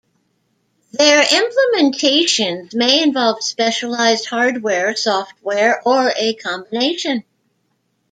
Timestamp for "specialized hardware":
3.43-4.95